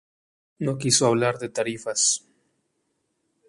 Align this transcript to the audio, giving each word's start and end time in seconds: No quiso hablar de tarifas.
No 0.59 0.79
quiso 0.79 1.05
hablar 1.05 1.37
de 1.37 1.49
tarifas. 1.49 2.27